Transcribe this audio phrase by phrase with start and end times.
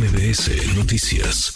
[0.00, 1.52] MBS Noticias.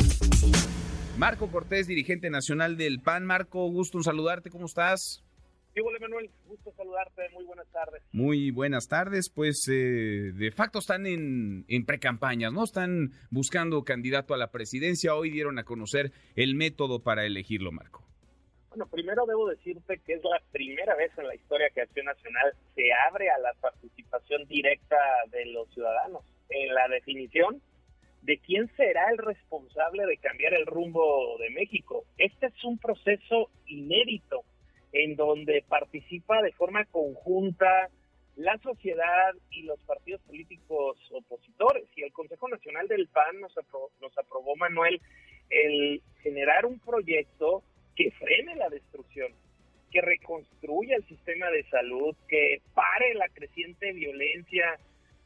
[1.17, 3.25] Marco Cortés, dirigente nacional del PAN.
[3.25, 5.25] Marco, gusto en saludarte, ¿cómo estás?
[5.73, 8.02] Sí, hola Manuel, gusto saludarte, muy buenas tardes.
[8.12, 12.64] Muy buenas tardes, pues eh, de facto están en, en precampañas, ¿no?
[12.64, 18.04] Están buscando candidato a la presidencia, hoy dieron a conocer el método para elegirlo, Marco.
[18.68, 22.52] Bueno, primero debo decirte que es la primera vez en la historia que Acción Nacional
[22.74, 24.98] se abre a la participación directa
[25.30, 27.62] de los ciudadanos en la definición
[28.24, 32.05] de quién será el responsable de cambiar el rumbo de México.
[32.16, 34.45] Este es un proceso inédito
[34.92, 37.91] en donde participa de forma conjunta
[38.37, 41.84] la sociedad y los partidos políticos opositores.
[41.97, 45.00] Y el Consejo Nacional del PAN nos aprobó, nos aprobó Manuel,
[45.50, 47.62] el generar un proyecto
[47.95, 49.33] que frene la destrucción,
[49.91, 54.78] que reconstruya el sistema de salud, que pare la creciente violencia,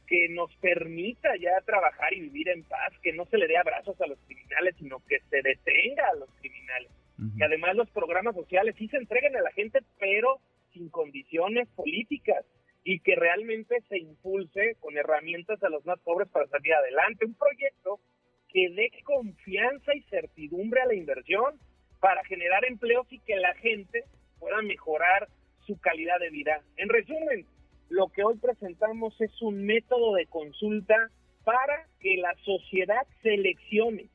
[0.09, 3.99] que nos permita ya trabajar y vivir en paz, que no se le dé abrazos
[4.01, 6.91] a los criminales, sino que se detenga a los criminales
[7.37, 10.39] que además los programas sociales sí se entreguen a la gente, pero
[10.71, 12.45] sin condiciones políticas
[12.83, 17.25] y que realmente se impulse con herramientas a los más pobres para salir adelante.
[17.25, 17.99] Un proyecto
[18.47, 21.59] que dé confianza y certidumbre a la inversión
[21.99, 24.05] para generar empleos y que la gente
[24.39, 25.27] pueda mejorar
[25.67, 26.61] su calidad de vida.
[26.77, 27.45] En resumen,
[27.89, 30.95] lo que hoy presentamos es un método de consulta
[31.43, 34.09] para que la sociedad seleccione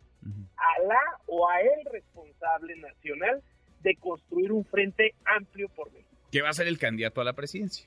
[0.56, 3.42] a la o a el responsable nacional
[3.82, 6.10] de construir un frente amplio por México.
[6.30, 7.86] ¿Qué va a ser el candidato a la presidencia?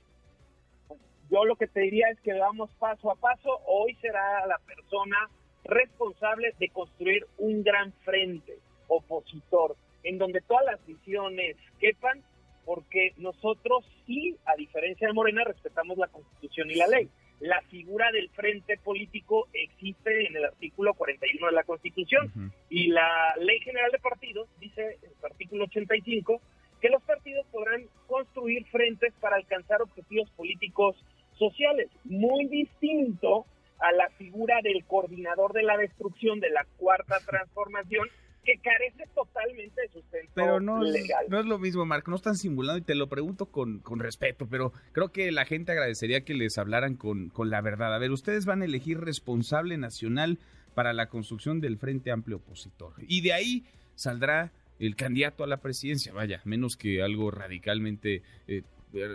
[1.30, 3.50] Yo lo que te diría es que vamos paso a paso.
[3.66, 5.18] Hoy será la persona
[5.66, 12.24] responsable de construir un gran frente opositor en donde todas las visiones quepan,
[12.68, 17.08] porque nosotros sí, a diferencia de Morena, respetamos la Constitución y la ley.
[17.40, 23.36] La figura del frente político existe en el artículo 41 de la Constitución y la
[23.40, 26.42] Ley General de Partidos dice en su artículo 85
[26.82, 30.98] que los partidos podrán construir frentes para alcanzar objetivos políticos
[31.40, 33.46] sociales, muy distinto
[33.80, 38.10] a la figura del coordinador de la destrucción de la cuarta transformación
[38.44, 41.26] que carece totalmente de sustento pero no, legal.
[41.30, 44.48] No es lo mismo, Marco, no están simulando y te lo pregunto con, con respeto,
[44.48, 47.94] pero creo que la gente agradecería que les hablaran con, con la verdad.
[47.94, 50.40] A ver, ustedes van a elegir responsable nacional
[50.74, 52.94] para la construcción del Frente Amplio Opositor.
[53.08, 53.66] Y de ahí
[53.96, 58.62] saldrá el candidato a la presidencia, vaya, menos que algo radicalmente eh,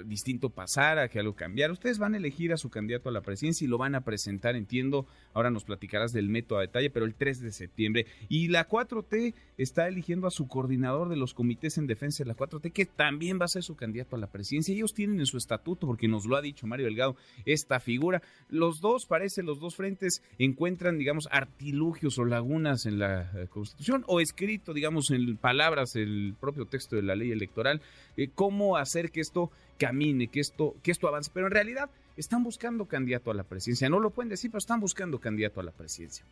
[0.05, 1.72] distinto pasar, a que algo cambiara.
[1.72, 4.55] Ustedes van a elegir a su candidato a la presidencia y lo van a presentar,
[4.55, 5.06] entiendo.
[5.33, 8.06] Ahora nos platicarás del método a detalle, pero el 3 de septiembre.
[8.28, 12.37] Y la 4T está eligiendo a su coordinador de los comités en defensa de la
[12.37, 14.75] 4T, que también va a ser su candidato a la presidencia.
[14.75, 17.16] Ellos tienen en su estatuto, porque nos lo ha dicho Mario Delgado,
[17.47, 18.22] esta figura.
[18.49, 24.05] Los dos, parece, los dos frentes encuentran, digamos, artilugios o lagunas en la eh, Constitución,
[24.06, 27.81] o escrito, digamos, en palabras, el propio texto de la ley electoral,
[28.16, 29.50] eh, cómo hacer que esto
[29.82, 31.31] camine, que esto, que esto avance.
[31.34, 33.88] Pero en realidad están buscando candidato a la presidencia.
[33.88, 36.25] No lo pueden decir, pero están buscando candidato a la presidencia.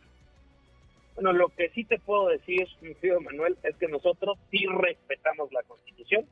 [1.15, 5.51] Bueno, lo que sí te puedo decir, mi querido Manuel, es que nosotros sí respetamos
[5.51, 6.25] la Constitución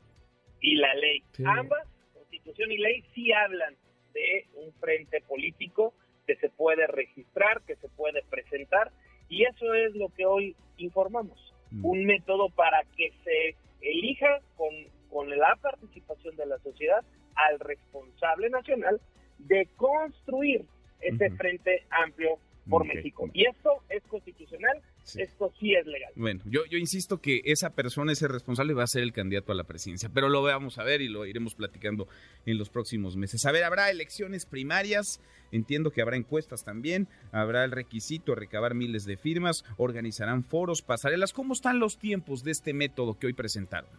[0.62, 1.22] y la ley.
[1.46, 3.76] Ambas, Constitución y ley, sí hablan
[4.14, 5.94] de un frente político
[6.26, 8.92] que se puede registrar, que se puede presentar,
[9.28, 11.54] y eso es lo que hoy informamos.
[11.72, 11.86] Mm.
[11.86, 14.70] Un método para que se elija con
[15.10, 17.04] con la participación de la sociedad
[17.36, 19.00] al responsable nacional
[19.40, 20.66] de construir
[21.02, 22.40] ese frente amplio
[22.70, 23.30] por México.
[23.34, 24.80] Y esto es constitucional,
[25.16, 26.12] esto sí es legal.
[26.16, 29.56] Bueno, yo, yo insisto que esa persona, ese responsable, va a ser el candidato a
[29.56, 32.08] la presidencia, pero lo vamos a ver y lo iremos platicando
[32.46, 33.46] en los próximos meses.
[33.46, 35.20] A ver, habrá elecciones primarias,
[35.52, 40.82] entiendo que habrá encuestas también, habrá el requisito de recabar miles de firmas, organizarán foros,
[40.82, 41.34] pasarelas.
[41.34, 43.90] ¿Cómo están los tiempos de este método que hoy presentaron?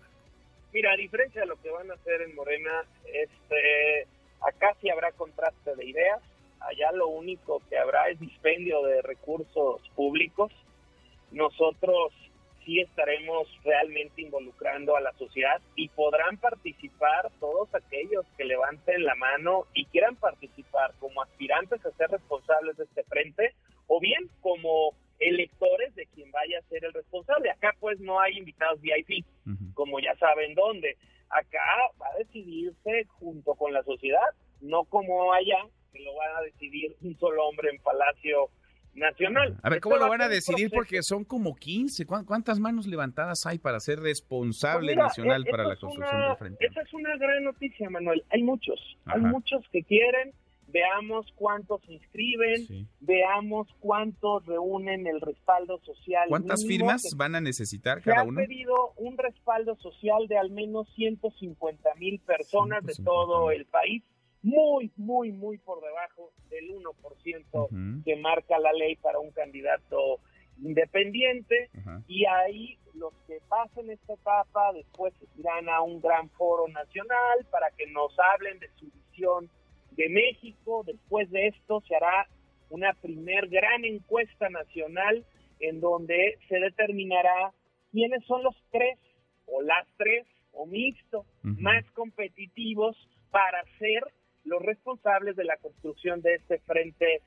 [0.72, 4.06] Mira, a diferencia de lo que van a hacer en Morena, este,
[4.40, 6.20] acá sí habrá contraste de ideas,
[6.60, 10.52] allá lo único que habrá es dispendio de recursos públicos.
[11.32, 12.12] Nosotros
[12.64, 19.14] sí estaremos realmente involucrando a la sociedad y podrán participar todos aquellos que levanten la
[19.14, 23.54] mano y quieran participar como aspirantes a ser responsables de este frente
[23.86, 27.50] o bien como electores de quien vaya a ser el responsable.
[27.50, 29.24] Acá pues no hay invitados VIP,
[29.80, 30.98] como ya saben dónde.
[31.30, 31.64] Acá
[31.98, 34.28] va a decidirse junto con la sociedad,
[34.60, 35.56] no como allá,
[35.90, 38.50] que lo van a decidir un solo hombre en Palacio
[38.92, 39.56] Nacional.
[39.62, 40.70] A ver, ¿cómo lo van a decidir?
[40.70, 42.04] Porque son como 15.
[42.04, 46.66] ¿Cuántas manos levantadas hay para ser responsable pues nacional para la construcción del frente?
[46.66, 48.22] Esa es una gran noticia, Manuel.
[48.28, 50.34] Hay muchos, hay muchos que quieren
[50.70, 56.28] veamos cuántos se inscriben, veamos cuántos reúnen el respaldo social.
[56.28, 58.40] ¿Cuántas firmas van a necesitar cada uno?
[58.40, 63.66] Se ha pedido un respaldo social de al menos 150 mil personas de todo el
[63.66, 64.02] país,
[64.42, 70.20] muy, muy, muy por debajo del 1% que marca la ley para un candidato
[70.62, 71.70] independiente.
[72.06, 77.70] Y ahí los que pasen esta etapa después irán a un gran foro nacional para
[77.72, 79.50] que nos hablen de su visión
[80.00, 80.82] de México.
[80.86, 82.26] Después de esto se hará
[82.70, 85.26] una primer gran encuesta nacional
[85.60, 87.52] en donde se determinará
[87.92, 88.98] quiénes son los tres
[89.46, 92.96] o las tres o mixto más competitivos
[93.30, 94.02] para ser
[94.44, 97.20] los responsables de la construcción de este frente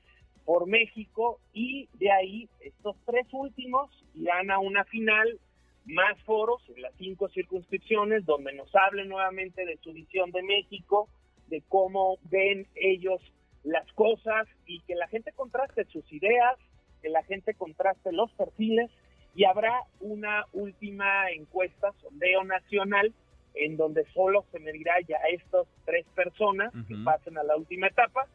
[0.44, 5.38] por México y de ahí estos tres últimos irán a una final
[5.86, 11.08] más foros en las cinco circunscripciones donde nos hablen nuevamente de su visión de México,
[11.48, 13.20] de cómo ven ellos
[13.62, 16.56] las cosas y que la gente contraste sus ideas,
[17.02, 18.90] que la gente contraste los perfiles
[19.34, 23.12] y habrá una última encuesta, sondeo nacional,
[23.54, 27.88] en donde solo se medirá ya a estas tres personas que pasen a la última
[27.88, 28.26] etapa.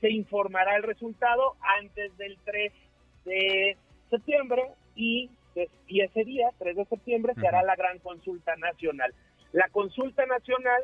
[0.00, 2.72] Se informará el resultado antes del 3
[3.24, 3.76] de
[4.10, 4.64] septiembre
[4.94, 5.30] y,
[5.86, 9.14] y ese día, 3 de septiembre, se hará la gran consulta nacional.
[9.52, 10.82] La consulta nacional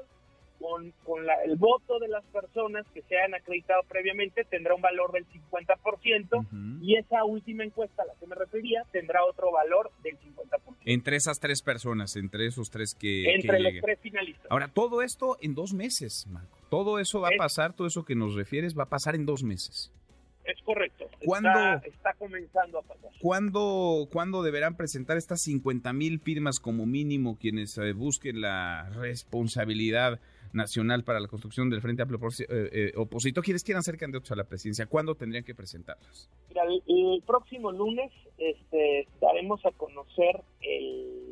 [0.60, 5.12] con, con el voto de las personas que se han acreditado previamente tendrá un valor
[5.12, 10.18] del 50% y esa última encuesta a la que me refería tendrá otro valor del
[10.18, 10.76] 50%.
[10.84, 13.34] Entre esas tres personas, entre esos tres que...
[13.34, 14.46] Entre los tres finalistas.
[14.50, 16.58] Ahora, todo esto en dos meses, Marco.
[16.68, 19.42] Todo eso va a pasar, todo eso que nos refieres va a pasar en dos
[19.42, 19.92] meses.
[20.44, 21.08] Es correcto.
[21.24, 21.50] ¿Cuándo,
[21.84, 23.10] está, comenzando a pasar.
[23.20, 30.20] ¿cuándo, ¿Cuándo deberán presentar estas 50 mil firmas como mínimo quienes eh, busquen la responsabilidad
[30.52, 34.37] nacional para la construcción del Frente Amplio eh, eh, opositor, quienes quieran ser candidatos a
[34.37, 36.29] la presidencia, ¿cuándo tendrían que presentarlas?
[36.49, 40.43] Mira, el, próximo lunes este, daremos a conocer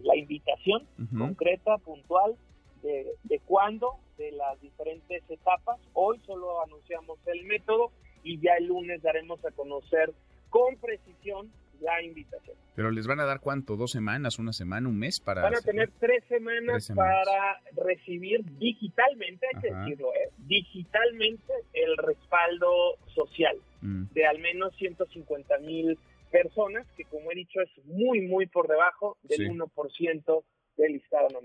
[0.02, 0.86] la invitación
[1.16, 2.36] concreta, puntual,
[2.82, 5.80] de, de cuándo, de las diferentes etapas.
[5.94, 7.90] Hoy solo anunciamos el método
[8.22, 10.12] y ya el lunes daremos a conocer
[10.50, 12.56] con precisión la invitación.
[12.74, 15.42] Pero les van a dar cuánto, dos semanas, una semana, un mes para...
[15.42, 20.30] Van a tener tres semanas, para recibir digitalmente, hay que decirlo, ¿eh?
[20.38, 22.68] digitalmente el respaldo
[23.14, 24.04] social mm.
[24.12, 25.98] de al menos 150 mil
[26.30, 30.44] personas, que como he dicho es muy, muy por debajo del 1%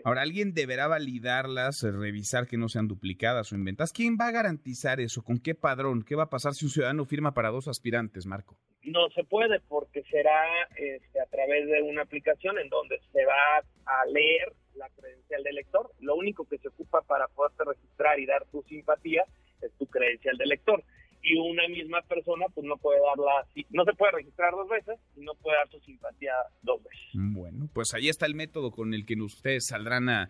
[0.04, 3.92] Ahora, alguien deberá validarlas, eh, revisar que no sean duplicadas o inventadas.
[3.92, 5.24] ¿Quién va a garantizar eso?
[5.24, 6.04] ¿Con qué padrón?
[6.04, 8.58] ¿Qué va a pasar si un ciudadano firma para dos aspirantes, Marco?
[8.94, 10.40] No se puede porque será
[10.76, 15.54] este, a través de una aplicación en donde se va a leer la credencial del
[15.58, 15.92] elector.
[16.00, 19.24] Lo único que se ocupa para poderte registrar y dar tu simpatía
[19.62, 20.84] es tu credencial de elector
[21.24, 25.22] y una misma persona pues no puede darla, no se puede registrar dos veces y
[25.22, 27.10] no puede dar su simpatía dos veces.
[27.14, 30.30] Bueno, pues ahí está el método con el que ustedes saldrán a,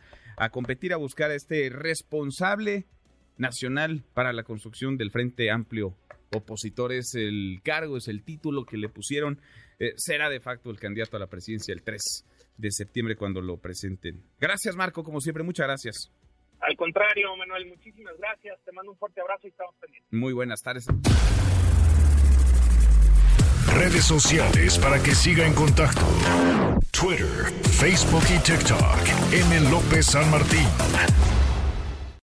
[0.52, 2.86] competir, a buscar a este responsable
[3.38, 5.96] nacional para la construcción del Frente Amplio
[6.36, 6.92] opositor.
[6.92, 9.40] Es el cargo, es el título que le pusieron.
[9.80, 12.26] Eh, será de facto el candidato a la presidencia el 3
[12.58, 14.24] de septiembre cuando lo presenten.
[14.40, 16.12] Gracias Marco, como siempre, muchas gracias.
[16.60, 18.58] Al contrario, Manuel, muchísimas gracias.
[18.64, 20.14] Te mando un fuerte abrazo y estamos pendientes.
[20.14, 20.88] Muy buenas tardes.
[23.76, 26.06] Redes sociales para que siga en contacto:
[26.92, 29.34] Twitter, Facebook y TikTok.
[29.34, 29.70] M.
[29.72, 30.68] López San Martín.